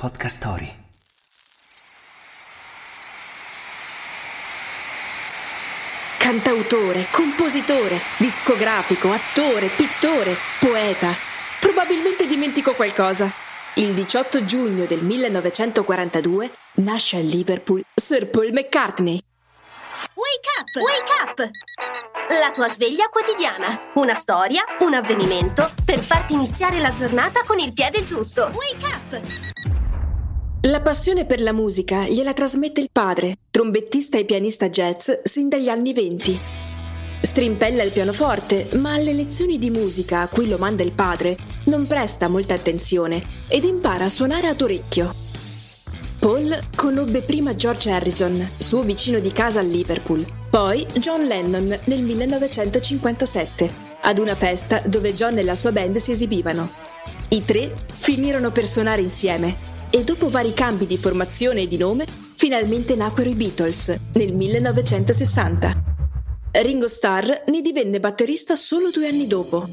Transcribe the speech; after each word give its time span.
Podcast 0.00 0.36
Story. 0.38 0.74
Cantautore, 6.16 7.06
compositore, 7.10 8.00
discografico, 8.16 9.12
attore, 9.12 9.66
pittore, 9.66 10.36
poeta. 10.58 11.14
Probabilmente 11.60 12.26
dimentico 12.26 12.72
qualcosa. 12.72 13.30
Il 13.74 13.92
18 13.92 14.46
giugno 14.46 14.86
del 14.86 15.04
1942 15.04 16.50
nasce 16.76 17.18
a 17.18 17.20
Liverpool 17.20 17.84
Sir 17.94 18.30
Paul 18.30 18.52
McCartney. 18.52 19.22
Wake 20.14 20.48
up! 20.58 20.82
Wake 20.82 21.12
up! 21.20 21.50
La 22.40 22.50
tua 22.52 22.70
sveglia 22.70 23.10
quotidiana. 23.10 23.90
Una 23.96 24.14
storia, 24.14 24.64
un 24.78 24.94
avvenimento 24.94 25.70
per 25.84 25.98
farti 25.98 26.32
iniziare 26.32 26.80
la 26.80 26.92
giornata 26.92 27.42
con 27.44 27.58
il 27.58 27.74
piede 27.74 28.02
giusto. 28.02 28.50
Wake 28.54 28.86
up! 28.86 29.49
La 30.64 30.82
passione 30.82 31.24
per 31.24 31.40
la 31.40 31.54
musica 31.54 32.06
gliela 32.06 32.34
trasmette 32.34 32.82
il 32.82 32.90
padre, 32.92 33.38
trombettista 33.50 34.18
e 34.18 34.26
pianista 34.26 34.68
jazz 34.68 35.10
sin 35.22 35.48
dagli 35.48 35.70
anni 35.70 35.94
venti. 35.94 36.38
Strimpella 37.22 37.82
il 37.82 37.90
pianoforte, 37.90 38.68
ma 38.74 38.92
alle 38.92 39.14
lezioni 39.14 39.58
di 39.58 39.70
musica 39.70 40.20
a 40.20 40.28
cui 40.28 40.46
lo 40.46 40.58
manda 40.58 40.82
il 40.82 40.92
padre 40.92 41.38
non 41.64 41.86
presta 41.86 42.28
molta 42.28 42.52
attenzione 42.52 43.22
ed 43.48 43.64
impara 43.64 44.04
a 44.04 44.08
suonare 44.10 44.48
ad 44.48 44.60
orecchio. 44.60 45.14
Paul 46.18 46.54
conobbe 46.76 47.22
prima 47.22 47.54
George 47.54 47.90
Harrison, 47.90 48.46
suo 48.58 48.82
vicino 48.82 49.18
di 49.18 49.32
casa 49.32 49.60
a 49.60 49.62
Liverpool, 49.62 50.22
poi 50.50 50.86
John 50.92 51.22
Lennon 51.22 51.78
nel 51.84 52.02
1957, 52.02 53.72
ad 54.02 54.18
una 54.18 54.34
festa 54.34 54.82
dove 54.84 55.14
John 55.14 55.38
e 55.38 55.42
la 55.42 55.54
sua 55.54 55.72
band 55.72 55.96
si 55.96 56.10
esibivano. 56.10 56.68
I 57.28 57.46
tre 57.46 57.74
finirono 57.86 58.50
per 58.50 58.66
suonare 58.66 59.00
insieme 59.00 59.78
e 59.90 60.04
dopo 60.04 60.30
vari 60.30 60.54
cambi 60.54 60.86
di 60.86 60.96
formazione 60.96 61.62
e 61.62 61.68
di 61.68 61.76
nome, 61.76 62.06
finalmente 62.36 62.94
nacquero 62.94 63.28
i 63.28 63.34
Beatles 63.34 63.94
nel 64.14 64.34
1960. 64.34 65.82
Ringo 66.52 66.88
Starr 66.88 67.44
ne 67.46 67.60
divenne 67.60 68.00
batterista 68.00 68.54
solo 68.54 68.90
due 68.90 69.08
anni 69.08 69.26
dopo. 69.26 69.68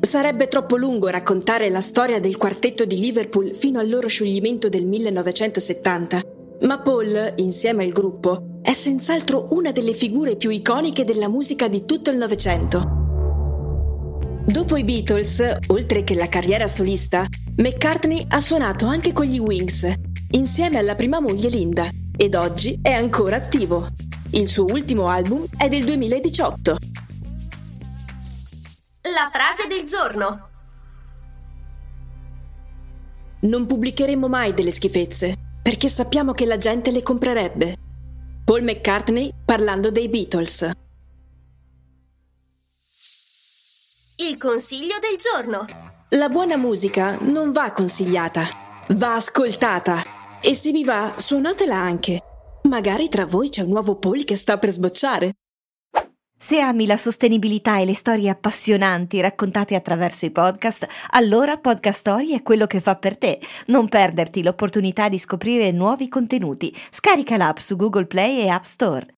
Sarebbe 0.00 0.46
troppo 0.46 0.76
lungo 0.76 1.08
raccontare 1.08 1.68
la 1.68 1.80
storia 1.80 2.20
del 2.20 2.36
quartetto 2.36 2.84
di 2.84 2.98
Liverpool 2.98 3.54
fino 3.54 3.80
al 3.80 3.88
loro 3.88 4.08
scioglimento 4.08 4.68
del 4.68 4.86
1970, 4.86 6.22
ma 6.60 6.78
Paul, 6.80 7.34
insieme 7.36 7.84
al 7.84 7.92
gruppo, 7.92 8.60
è 8.62 8.72
senz'altro 8.72 9.48
una 9.50 9.72
delle 9.72 9.92
figure 9.92 10.36
più 10.36 10.50
iconiche 10.50 11.04
della 11.04 11.28
musica 11.28 11.68
di 11.68 11.84
tutto 11.84 12.10
il 12.10 12.16
Novecento. 12.16 12.95
Dopo 14.46 14.76
i 14.76 14.84
Beatles, 14.84 15.58
oltre 15.66 16.04
che 16.04 16.14
la 16.14 16.28
carriera 16.28 16.68
solista, 16.68 17.26
McCartney 17.56 18.26
ha 18.28 18.38
suonato 18.38 18.86
anche 18.86 19.12
con 19.12 19.24
gli 19.26 19.40
Wings, 19.40 19.92
insieme 20.30 20.78
alla 20.78 20.94
prima 20.94 21.18
moglie 21.18 21.48
Linda, 21.48 21.88
ed 22.16 22.36
oggi 22.36 22.78
è 22.80 22.92
ancora 22.92 23.36
attivo. 23.36 23.88
Il 24.30 24.46
suo 24.46 24.64
ultimo 24.66 25.08
album 25.08 25.46
è 25.56 25.68
del 25.68 25.84
2018. 25.84 26.76
La 29.02 29.28
frase 29.32 29.66
del 29.68 29.84
giorno. 29.84 30.48
Non 33.40 33.66
pubblicheremo 33.66 34.28
mai 34.28 34.54
delle 34.54 34.70
schifezze, 34.70 35.34
perché 35.60 35.88
sappiamo 35.88 36.30
che 36.30 36.46
la 36.46 36.56
gente 36.56 36.92
le 36.92 37.02
comprerebbe. 37.02 37.76
Paul 38.44 38.62
McCartney 38.62 39.32
parlando 39.44 39.90
dei 39.90 40.08
Beatles. 40.08 40.70
Il 44.18 44.38
consiglio 44.38 44.94
del 44.98 45.18
giorno. 45.18 45.66
La 46.16 46.30
buona 46.30 46.56
musica 46.56 47.18
non 47.20 47.52
va 47.52 47.72
consigliata, 47.72 48.48
va 48.94 49.16
ascoltata. 49.16 50.02
E 50.40 50.54
se 50.54 50.70
vi 50.70 50.84
va, 50.84 51.12
suonatela 51.16 51.76
anche. 51.76 52.22
Magari 52.62 53.10
tra 53.10 53.26
voi 53.26 53.50
c'è 53.50 53.60
un 53.60 53.68
nuovo 53.68 53.98
Paul 53.98 54.24
che 54.24 54.34
sta 54.34 54.56
per 54.56 54.70
sbocciare. 54.70 55.34
Se 56.38 56.58
ami 56.58 56.86
la 56.86 56.96
sostenibilità 56.96 57.78
e 57.78 57.84
le 57.84 57.94
storie 57.94 58.30
appassionanti 58.30 59.20
raccontate 59.20 59.74
attraverso 59.74 60.24
i 60.24 60.30
podcast, 60.30 60.86
allora 61.10 61.58
Podcast 61.58 61.98
Story 61.98 62.30
è 62.30 62.42
quello 62.42 62.66
che 62.66 62.80
fa 62.80 62.96
per 62.96 63.18
te. 63.18 63.38
Non 63.66 63.86
perderti 63.86 64.42
l'opportunità 64.42 65.10
di 65.10 65.18
scoprire 65.18 65.72
nuovi 65.72 66.08
contenuti. 66.08 66.74
Scarica 66.90 67.36
l'app 67.36 67.58
su 67.58 67.76
Google 67.76 68.06
Play 68.06 68.38
e 68.38 68.48
App 68.48 68.64
Store. 68.64 69.15